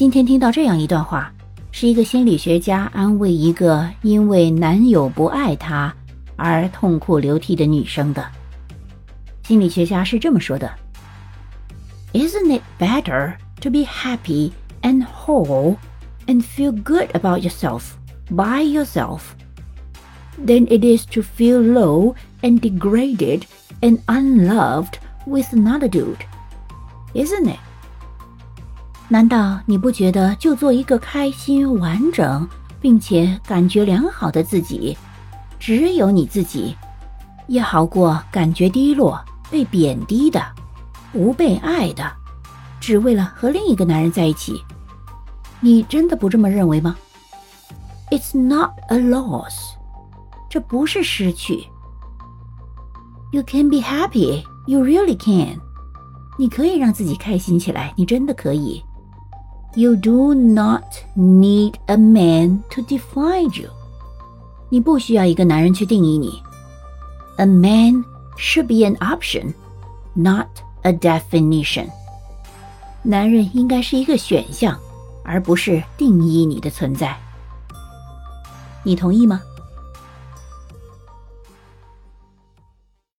[0.00, 1.32] 今天听到这样一段话，
[1.72, 5.94] 是一个心理学家安慰一个因为男友不爱她
[6.36, 8.24] 而痛哭流涕的女生的。
[9.44, 10.70] 心理学家是这么说的：“
[12.12, 14.52] Isn't it better to be happy
[14.82, 15.76] and whole
[16.26, 17.92] and feel good about yourself
[18.28, 19.20] by yourself
[20.44, 23.42] than it is to feel low and degraded
[23.80, 26.24] and unloved with another dude?
[27.14, 27.58] Isn't it?”
[29.11, 32.47] 难道你不觉得就做一个开心、完整
[32.79, 34.97] 并且感觉良好的自己，
[35.59, 36.73] 只有你自己，
[37.47, 40.41] 也好过感觉低落、被贬低的、
[41.11, 42.09] 不被爱的，
[42.79, 44.63] 只为了和另一个男人在一起？
[45.59, 46.95] 你真的不这么认为吗
[48.11, 49.73] ？It's not a loss，
[50.49, 51.67] 这不是失去。
[53.33, 55.59] You can be happy, you really can。
[56.39, 58.81] 你可以让自己开心起来，你真的可以。
[59.74, 60.84] You do not
[61.14, 63.70] need a man to define you。
[64.70, 66.42] 你不需要一个男人去定义你。
[67.36, 68.04] A man
[68.38, 69.52] should be an option,
[70.14, 70.48] not
[70.82, 71.88] a definition。
[73.02, 74.78] 男人应该是一个选项，
[75.22, 77.14] 而不是定义你的存在。
[78.82, 79.42] 你同意吗？